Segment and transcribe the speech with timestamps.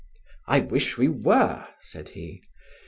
[0.47, 2.41] "I wish we were," said he.